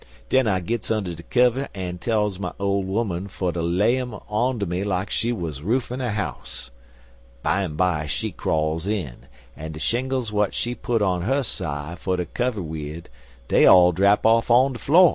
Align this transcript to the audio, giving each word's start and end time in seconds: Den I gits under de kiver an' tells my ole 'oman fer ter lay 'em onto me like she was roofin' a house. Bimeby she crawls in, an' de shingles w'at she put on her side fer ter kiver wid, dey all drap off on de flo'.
Den 0.29 0.47
I 0.47 0.61
gits 0.61 0.89
under 0.89 1.13
de 1.13 1.21
kiver 1.21 1.67
an' 1.75 1.99
tells 1.99 2.39
my 2.39 2.53
ole 2.59 2.83
'oman 2.97 3.27
fer 3.27 3.51
ter 3.51 3.61
lay 3.61 3.99
'em 3.99 4.15
onto 4.27 4.65
me 4.65 4.83
like 4.83 5.11
she 5.11 5.31
was 5.31 5.61
roofin' 5.61 6.01
a 6.01 6.09
house. 6.09 6.71
Bimeby 7.43 8.07
she 8.07 8.31
crawls 8.31 8.87
in, 8.87 9.27
an' 9.55 9.73
de 9.73 9.79
shingles 9.79 10.29
w'at 10.29 10.55
she 10.55 10.73
put 10.73 11.03
on 11.03 11.21
her 11.21 11.43
side 11.43 11.99
fer 11.99 12.17
ter 12.17 12.25
kiver 12.25 12.63
wid, 12.63 13.11
dey 13.47 13.67
all 13.67 13.91
drap 13.91 14.25
off 14.25 14.49
on 14.49 14.73
de 14.73 14.79
flo'. 14.79 15.09